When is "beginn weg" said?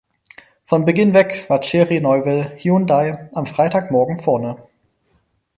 0.83-1.47